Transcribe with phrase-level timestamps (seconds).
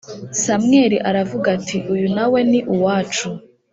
[0.41, 3.27] Samweli aravuga ati uyu na we ni uwacu